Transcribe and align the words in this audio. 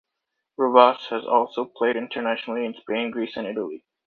Rivas 0.57 1.09
has 1.11 1.25
also 1.27 1.63
played 1.63 1.95
internationally 1.95 2.65
in 2.65 2.73
Spain, 2.73 3.11
Greece, 3.11 3.37
and 3.37 3.45
Italy. 3.45 3.85